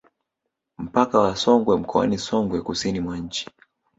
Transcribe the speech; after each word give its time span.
Mpaka 0.77 1.19
wa 1.19 1.35
Songwe 1.35 1.77
mkoani 1.77 2.17
Songwe 2.17 2.61
kusini 2.61 2.99
mwa 2.99 3.17
nchi 3.17 3.49